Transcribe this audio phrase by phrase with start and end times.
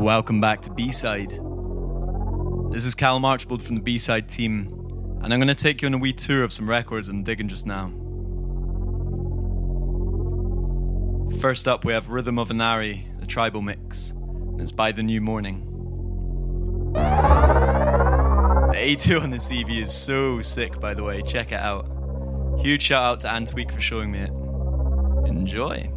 [0.00, 1.28] Welcome back to B Side.
[2.72, 5.88] This is Cal Archibald from the B Side team, and I'm going to take you
[5.88, 7.88] on a wee tour of some records I'm digging just now.
[11.38, 15.20] First up, we have Rhythm of Anari, the tribal mix, and it's by The New
[15.20, 15.66] Morning.
[16.94, 17.00] The
[18.78, 21.86] A2 on this EP is so sick, by the way, check it out.
[22.58, 24.30] Huge shout out to Antweek for showing me it.
[25.28, 25.92] Enjoy.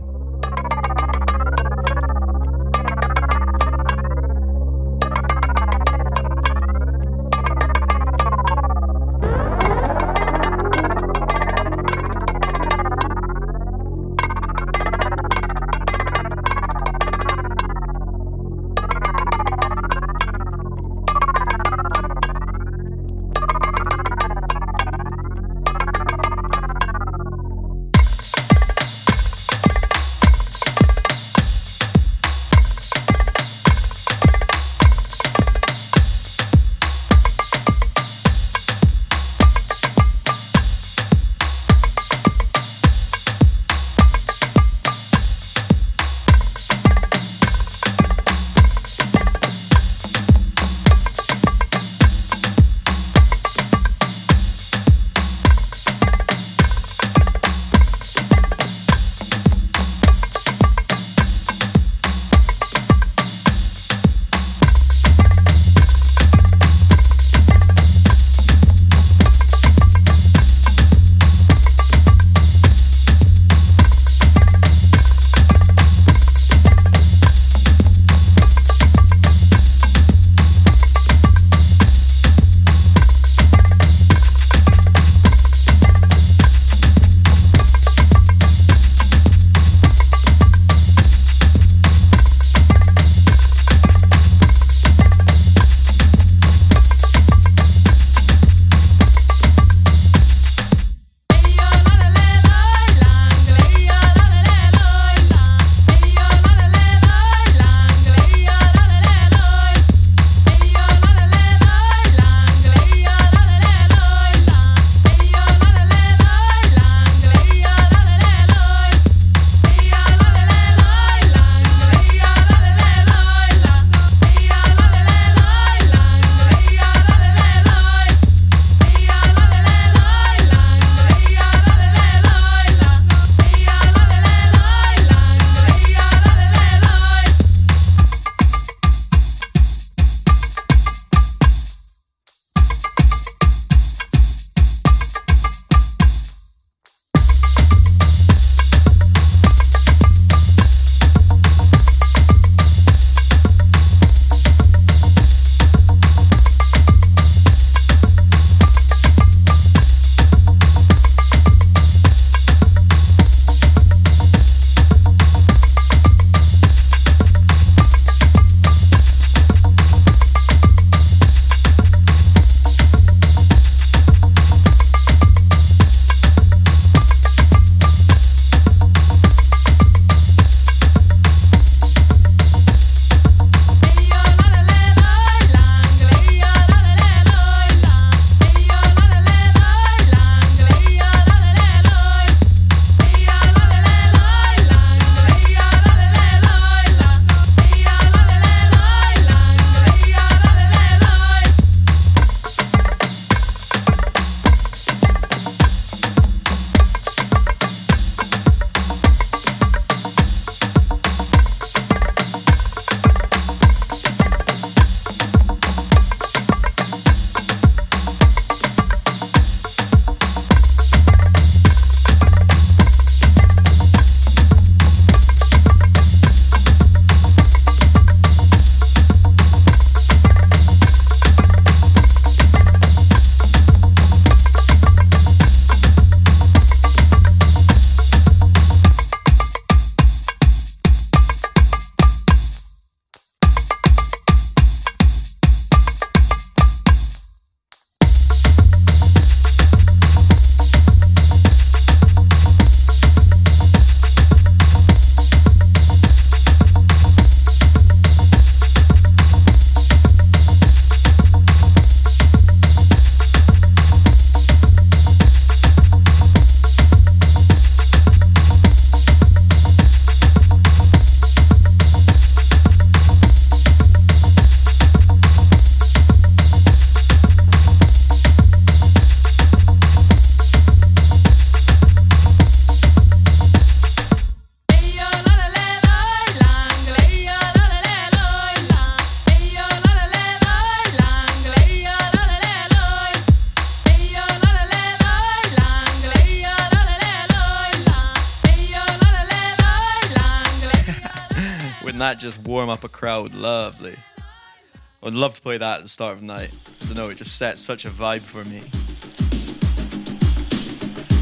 [305.13, 306.49] Would love to play that at the start of the night.
[306.81, 308.61] I don't know, it just sets such a vibe for me.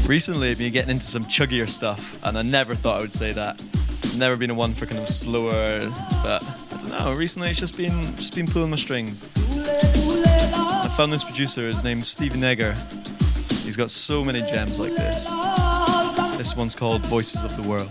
[0.08, 3.32] Recently, I've been getting into some chuggier stuff, and I never thought I would say
[3.32, 3.62] that.
[4.16, 5.80] never been a one for kind of slower,
[6.24, 7.12] but I don't know.
[7.12, 9.30] Recently, it's just been just been pulling my strings.
[9.36, 11.66] I found this producer.
[11.66, 12.72] His name's Steven Egger.
[13.62, 15.26] He's got so many gems like this.
[16.38, 17.90] This one's called Voices of the World.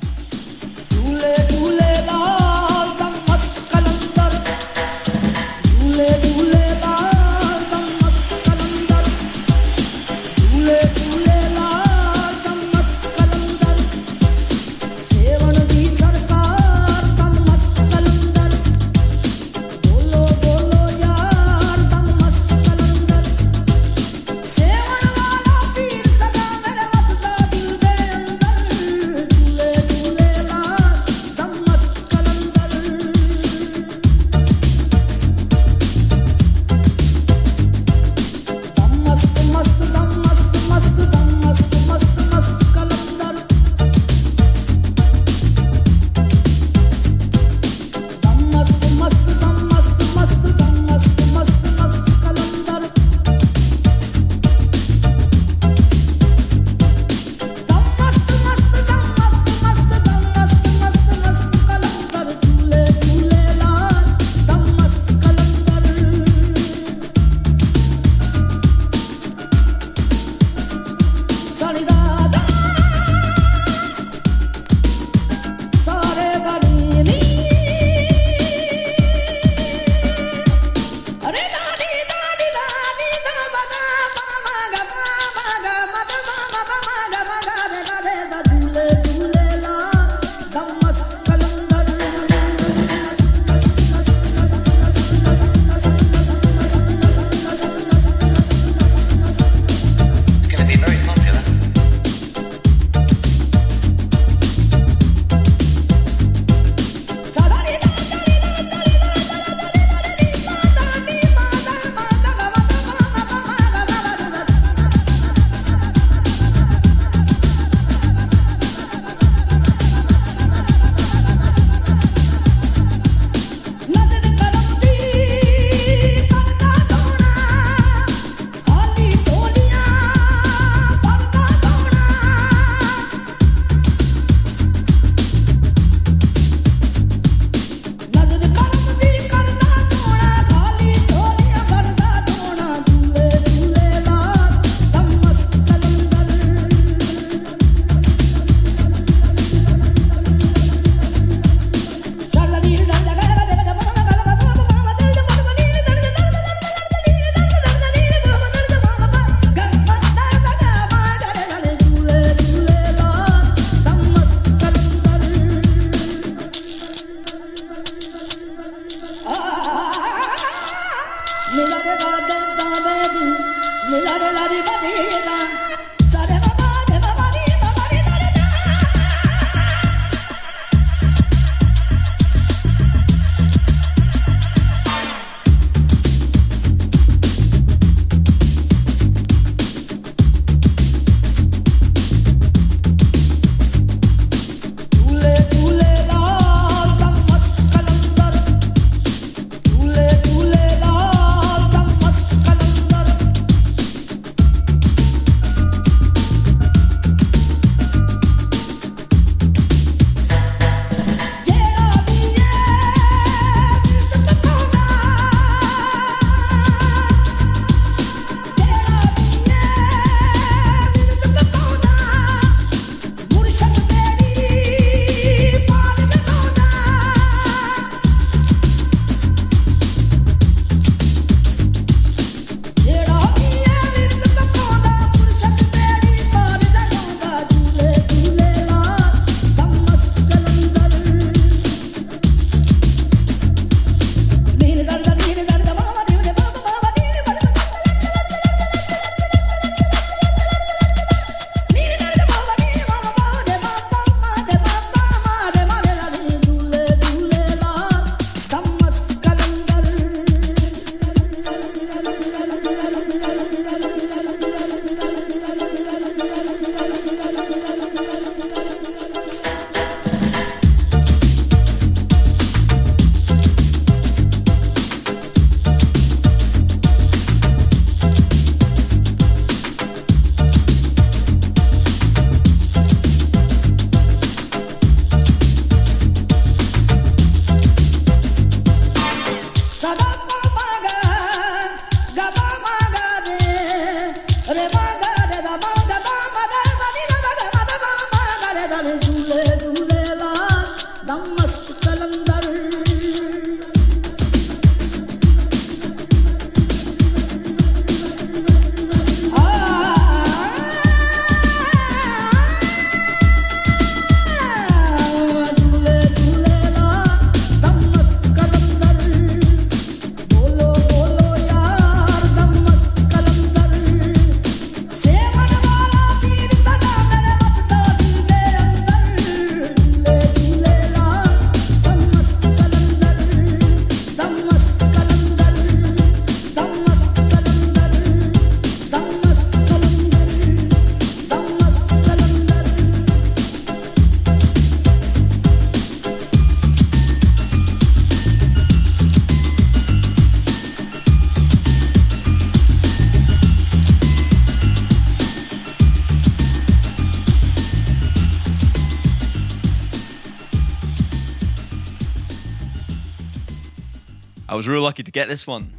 [364.61, 365.73] Was real lucky to get this one.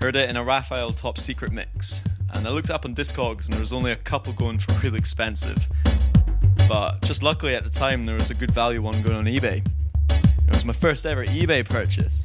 [0.00, 3.54] Heard it in a Raphael top secret mix, and I looked up on Discogs and
[3.54, 5.66] there was only a couple going for really expensive.
[6.68, 9.66] But just luckily at the time there was a good value one going on eBay.
[10.10, 12.24] It was my first ever eBay purchase.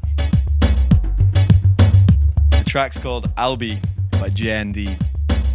[2.51, 3.79] The track's called Albi
[4.11, 4.95] by JND.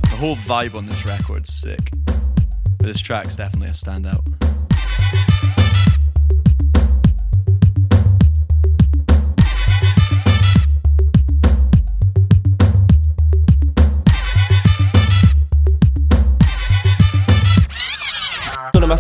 [0.03, 1.93] The whole vibe on this record's sick.
[2.07, 4.44] But this track's definitely a standout.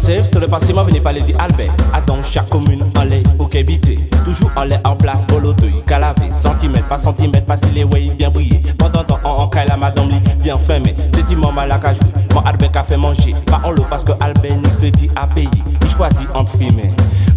[0.06, 1.74] Massif, tout le passé m'a venu parler d'Albert.
[1.92, 3.98] A donc chaque commune en lait ou habité.
[4.24, 6.30] Toujours en lait en place, au l'autoï, calavé.
[6.30, 8.62] Centimètre par centimètre, facile et way, bien brillé.
[8.78, 10.94] Pendant temps, en caille la madame lit, bien fermé.
[11.14, 12.04] C'est dit, mal à jouer.
[12.34, 13.34] Mon Albert a fait manger.
[13.46, 15.48] Pas en l'eau parce que Albert ni crédit à payer.
[15.82, 16.90] Il choisit entre frimer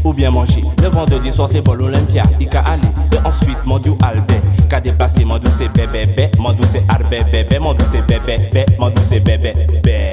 [0.04, 0.64] ou bien manger.
[0.82, 2.24] Le vendredi soir, c'est pour l'Olympia.
[2.40, 2.88] Il a aller.
[3.14, 4.42] Et ensuite, mon doux Albert.
[4.70, 6.32] Qu'a déplacé, mon doux c'est bébé, bébé.
[6.38, 7.60] Mon doux c'est Albert, bébé.
[7.60, 8.66] Mon doux c'est bébé, bébé.
[8.78, 10.12] Mon doux c'est bébé, bébé.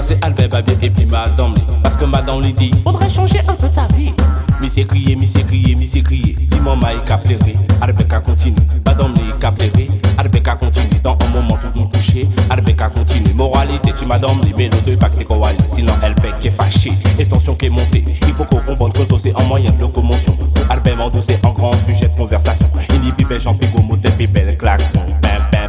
[0.00, 3.54] Passée, Albert va bien et puis madame Parce que madame lui dit, faudrait changer un
[3.54, 4.12] peu ta vie.
[4.60, 6.36] Monsieur crié, monsieur crié, monsieur crié.
[6.38, 8.60] Dis-moi, maï qu'a pleuré, Albert a continué.
[8.84, 9.88] Madame lui qu'a pleuré,
[10.18, 11.00] Albert a continué.
[11.02, 13.32] Dans un moment tout nous couché, Albert a continué.
[13.34, 15.18] Moralité, tu madame les mélodies pas que
[15.66, 18.04] Sinon, Albert qui est fâché, et tension qui est montée.
[18.26, 20.32] Il faut qu'on comprenne que c'est en moyen de locomotion.
[20.32, 22.66] Pour Albert Mando, c'est un grand sujet de conversation.
[22.90, 25.00] Il dit, bébé, j'en pique au moteur, bébé, klaxon.
[25.22, 25.59] Bam, bam,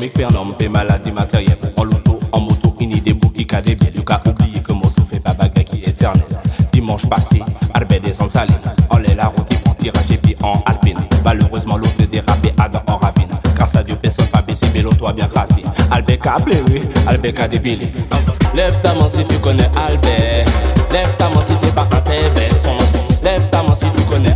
[0.00, 1.58] comique pernom, fait maladie matérielle.
[1.76, 3.90] En loto, en moto, une idée qui cadé bien.
[3.90, 6.24] Du cas oublié que mon souffle pas baguette qui est éternel.
[6.72, 7.42] Dimanche passé,
[7.74, 8.54] Albert descend salé.
[8.88, 10.96] En l'air la route, en tirage et puis en alpine.
[11.22, 13.28] Malheureusement, l'autre dérapé à dans en ravine.
[13.54, 15.62] Grâce à Dieu, personne pas baissé, mais l'autre a bien cassé.
[15.90, 17.88] Albert a oui, Albert a débile.
[18.54, 20.46] Lève ta main si tu connais Albert.
[20.90, 22.48] Lève ta main si t'es pas un tébé.
[23.22, 24.34] Lève ta main si tu connais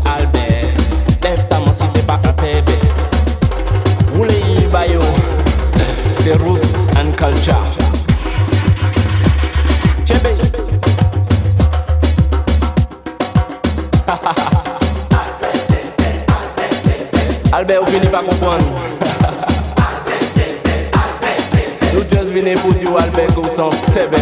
[23.95, 24.17] Chebe.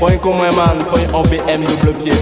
[0.00, 2.12] Point comme un man, point en BM double pied?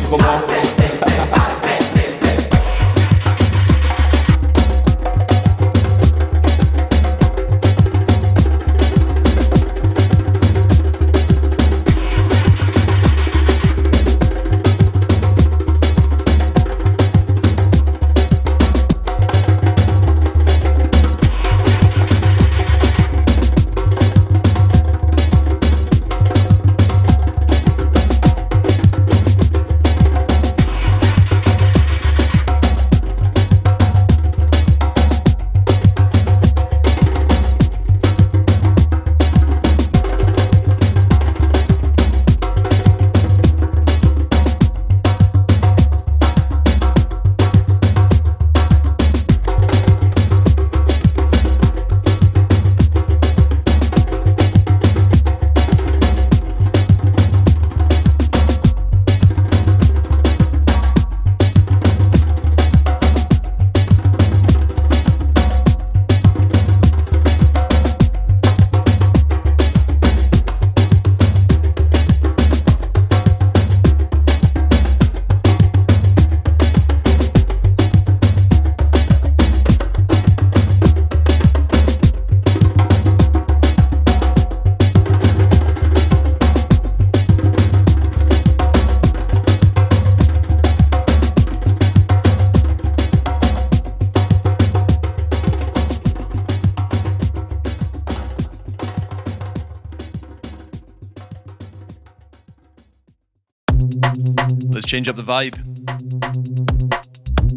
[104.91, 105.55] Change up the vibe.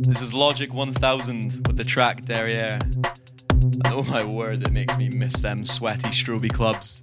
[0.05, 2.77] This is Logic 1000 with the track Derriere.
[3.49, 7.01] And oh my word, it makes me miss them sweaty stroby clubs.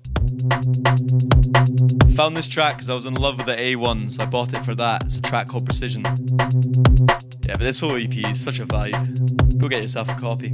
[2.14, 4.64] Found this track because I was in love with the A1, so I bought it
[4.64, 5.02] for that.
[5.06, 6.04] It's a track called Precision.
[6.04, 9.58] Yeah, but this whole EP is such a vibe.
[9.58, 10.52] Go get yourself a copy.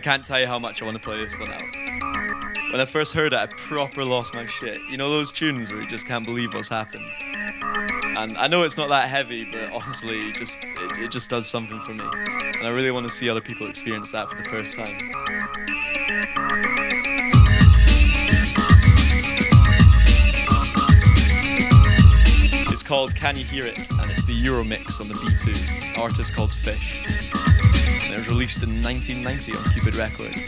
[0.00, 2.72] I can't tell you how much I want to play this one out.
[2.72, 4.80] When I first heard it, I proper lost my shit.
[4.90, 7.04] You know those tunes where you just can't believe what's happened?
[8.16, 11.46] And I know it's not that heavy, but honestly, it just it, it just does
[11.46, 12.02] something for me.
[12.02, 15.10] And I really want to see other people experience that for the first time.
[22.72, 23.78] It's called Can You Hear It?
[24.00, 25.98] And it's the Euro mix on the B2.
[26.00, 26.99] Artist called Fish
[28.10, 30.42] and it was released in 1990 on Cupid Records.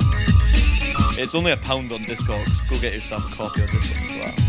[1.19, 2.69] It's only a pound on Discogs.
[2.69, 4.42] Go get yourself a copy of this one as well.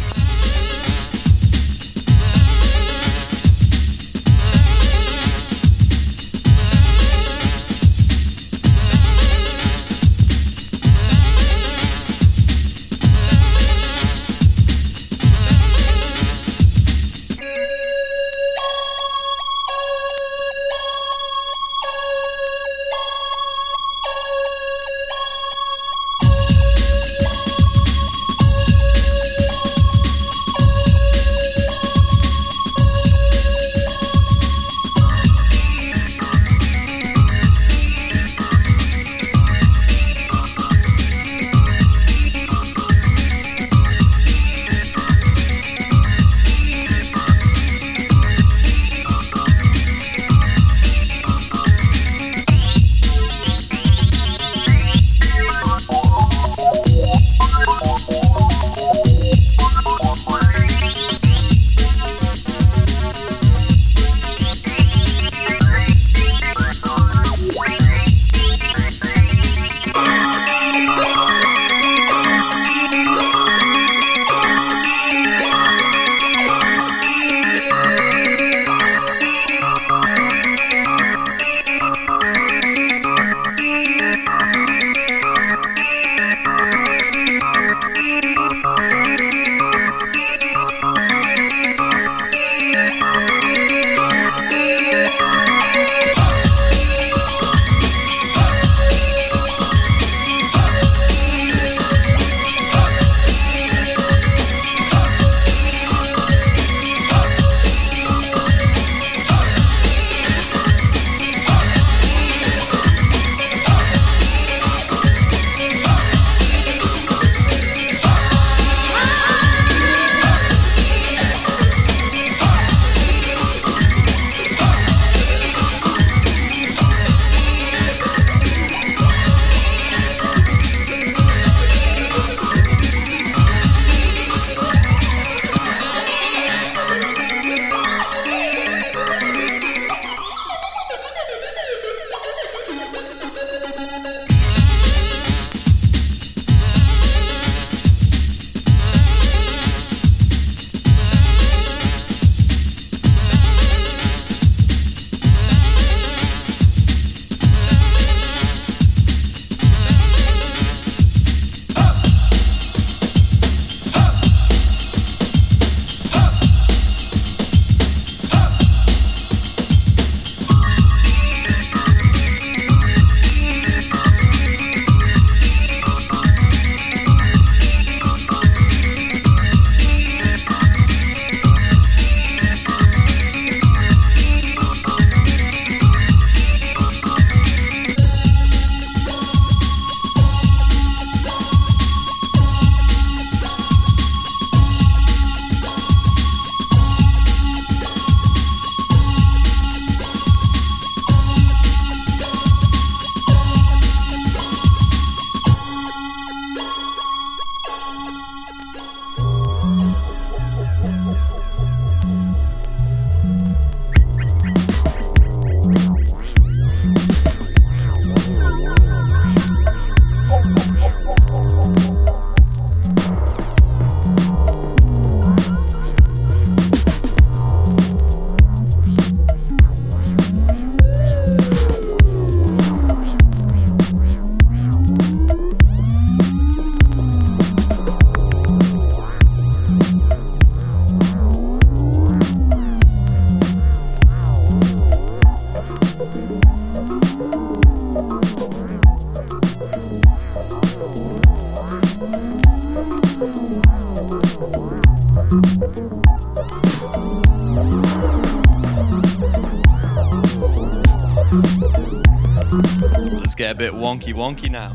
[264.04, 264.74] Wonky wonky now.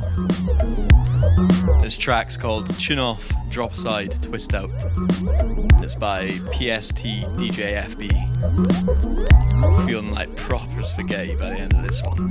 [1.83, 4.71] This track's called Tune Off, Drop Aside, Twist Out.
[5.83, 7.05] It's by PST
[7.37, 8.11] DJ FB.
[9.87, 12.29] Feeling like proper spaghetti by the end of this one.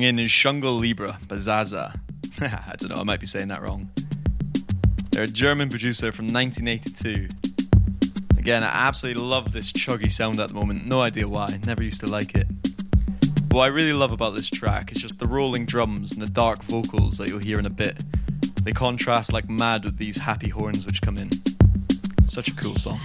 [0.00, 2.00] Coming in is Shungle Libra by Zaza.
[2.40, 3.90] I don't know, I might be saying that wrong.
[5.10, 7.28] They're a German producer from 1982.
[8.38, 10.86] Again, I absolutely love this chuggy sound at the moment.
[10.86, 12.46] No idea why, never used to like it.
[13.50, 16.62] What I really love about this track is just the rolling drums and the dark
[16.62, 18.02] vocals that you'll hear in a bit.
[18.64, 21.28] They contrast like mad with these happy horns which come in.
[22.26, 23.00] Such a cool song.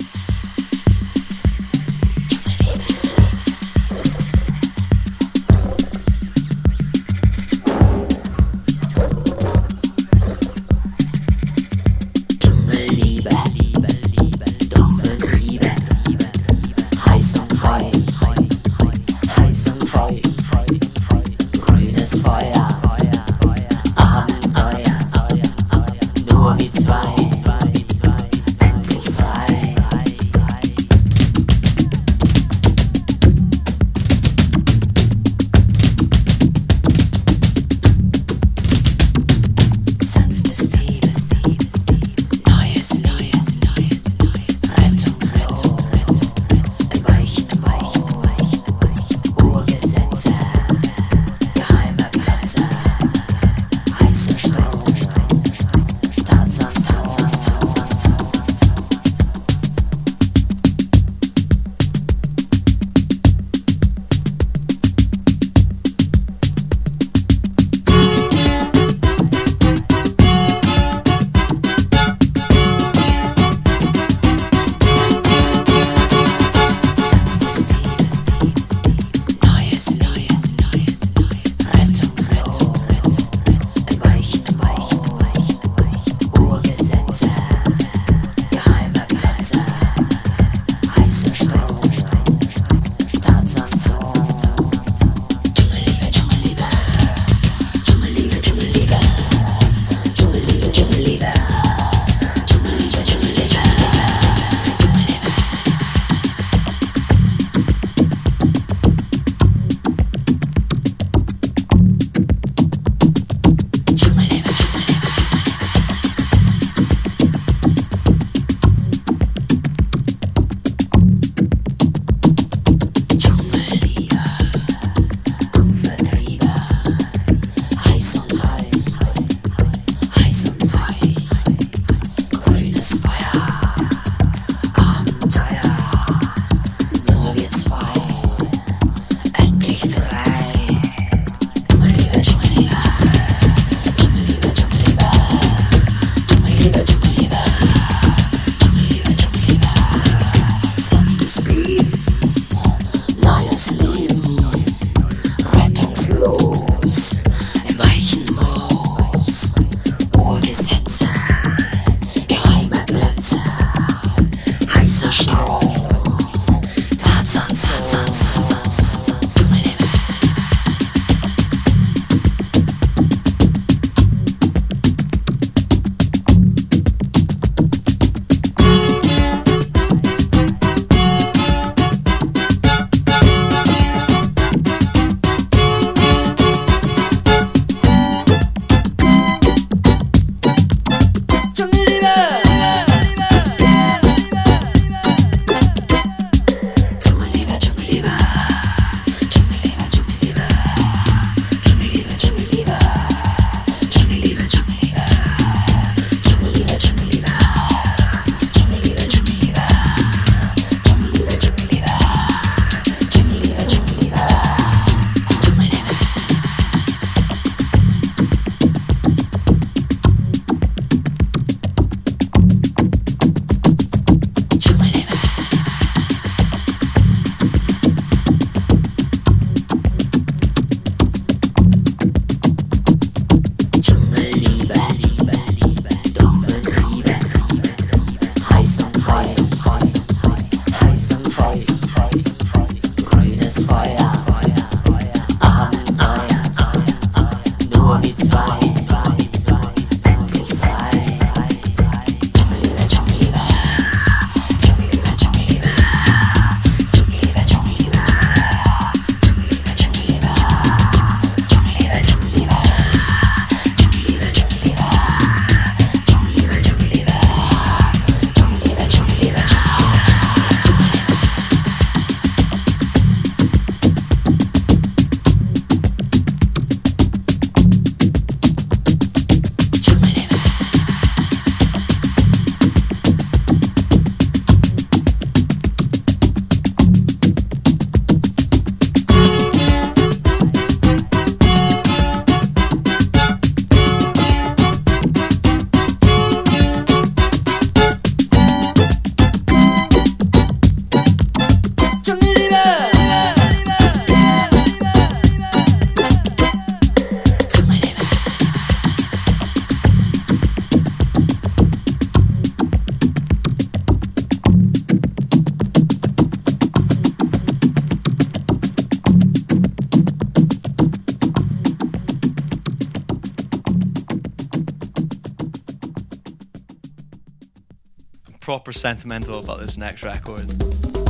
[328.66, 330.50] Proper sentimental about this next record.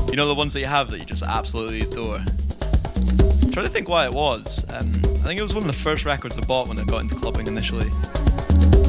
[0.10, 2.18] You know the ones that you have that you just absolutely adore.
[2.18, 4.66] I'm trying to think why it was.
[4.74, 7.04] Um, I think it was one of the first records I bought when I got
[7.04, 7.90] into clubbing initially.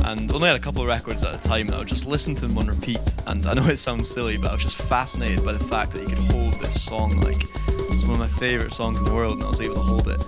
[0.05, 2.35] And only had a couple of records at a time, and I would just listen
[2.35, 2.99] to them on repeat.
[3.29, 6.03] And I know it sounds silly, but I was just fascinated by the fact that
[6.03, 9.35] you could hold this song like it's one of my favourite songs in the world,
[9.35, 10.21] and I was able to hold it.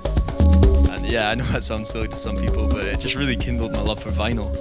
[0.93, 3.73] And yeah, I know that sounds silly to some people, but it just really kindled
[3.73, 4.55] my love for vinyl.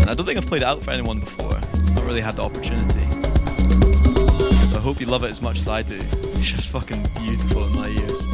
[0.00, 1.43] And I don't think I've played it out for anyone before.
[2.04, 3.00] Not really had the opportunity.
[4.68, 5.94] So I hope you love it as much as I do.
[5.94, 8.26] It's just fucking beautiful in my ears.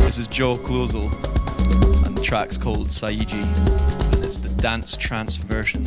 [0.00, 1.04] This is Joe Claussell,
[2.04, 3.40] and the track's called Saiji
[4.14, 5.84] and it's the dance trance version.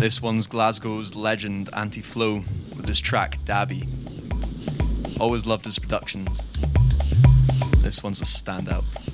[0.00, 2.36] This one's Glasgow's legend Auntie Flo
[2.74, 3.86] with his track Dabby.
[5.20, 6.50] Always loved his productions.
[7.82, 9.09] This one's a standout.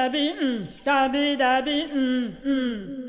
[0.00, 0.32] da bi,
[0.84, 1.86] da bi, da bi.
[1.94, 2.99] Mm, mm.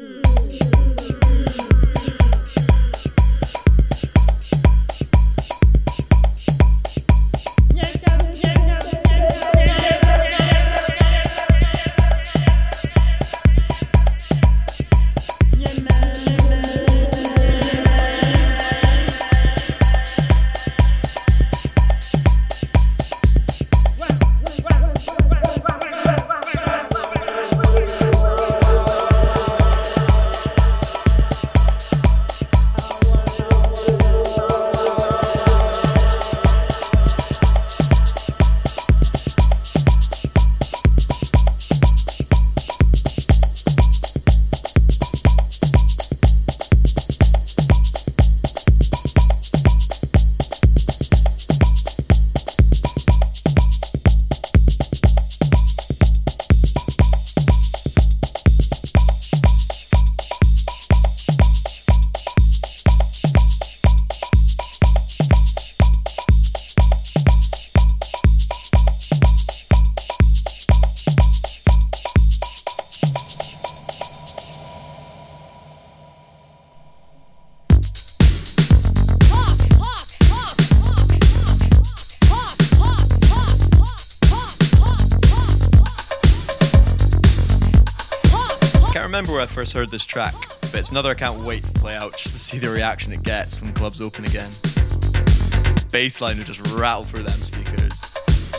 [89.61, 92.39] First heard this track, but it's another I can't wait to play out just to
[92.39, 94.49] see the reaction it gets when clubs open again.
[94.49, 97.93] Its bass line will just rattle through them speakers.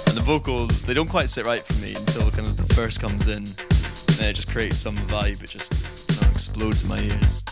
[0.07, 3.01] And the vocals, they don't quite sit right for me until kind of the first
[3.01, 3.39] comes in.
[3.39, 5.73] And it just creates some vibe, it just
[6.09, 7.43] you know, explodes in my ears.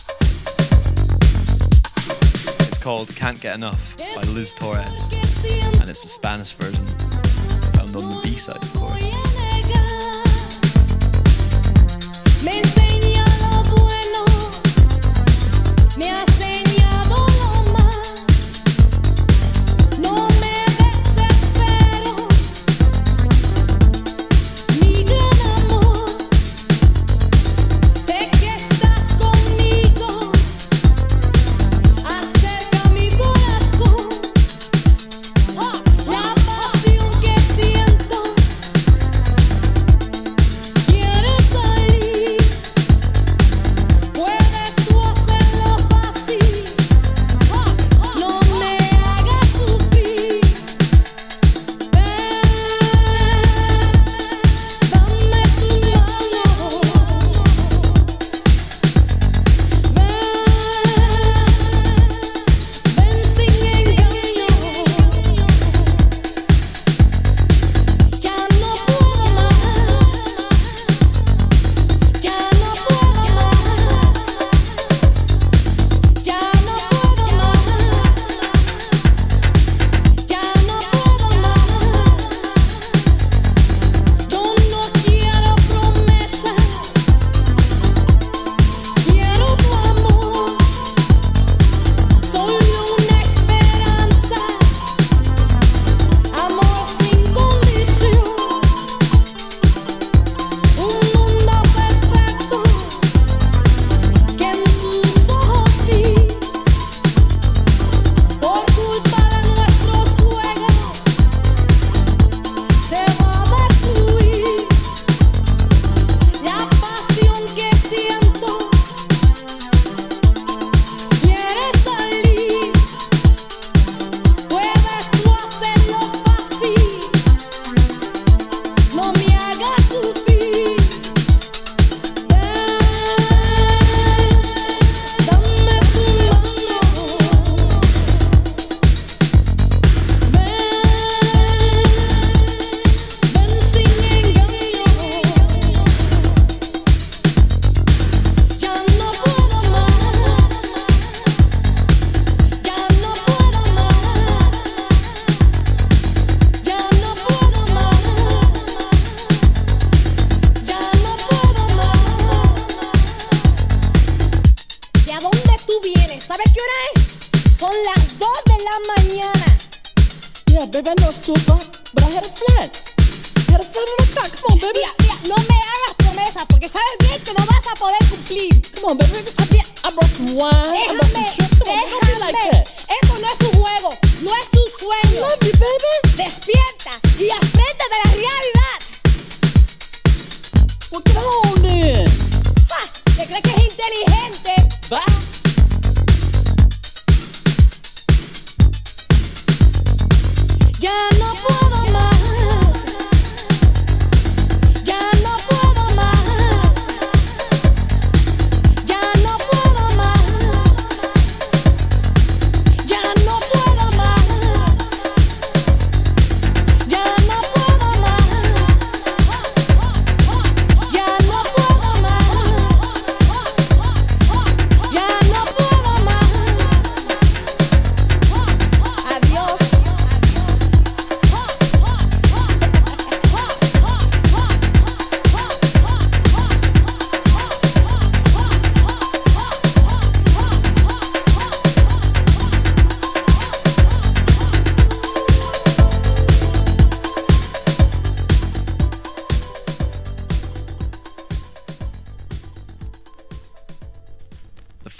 [2.69, 6.85] It's called Can't Get Enough by Liz Torres, and it's the Spanish version,
[7.73, 10.10] found on the B side, of course.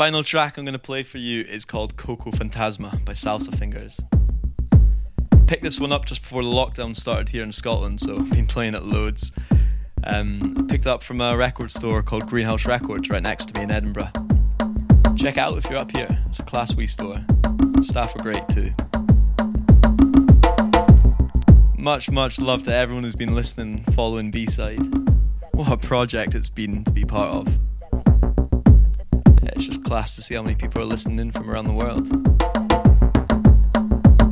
[0.02, 4.02] Final track I'm going to play for you is called Coco Fantasma by Salsa Fingers.
[5.46, 8.48] Picked this one up just before the lockdown started here in Scotland, so I've been
[8.48, 9.32] playing it loads.
[10.04, 13.70] Um, picked up from a record store called Greenhouse Records right next to me in
[13.70, 14.10] Edinburgh.
[15.16, 16.18] Check out if you're up here.
[16.26, 17.24] It's a class wee store.
[17.84, 18.72] Staff are great too.
[21.78, 24.82] Much, much love to everyone who's been listening, following B-side.
[25.52, 27.71] What a project it's been to be part of.
[29.62, 32.08] It's just class to see how many people are listening in from around the world.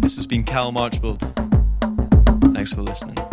[0.02, 1.22] This has been Cal Marchbold.
[2.56, 3.29] Thanks for listening.